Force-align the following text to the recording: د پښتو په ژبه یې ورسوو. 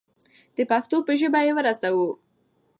د 0.55 0.59
پښتو 0.71 0.97
په 1.07 1.13
ژبه 1.19 1.39
یې 1.45 1.51
ورسوو. 1.55 2.09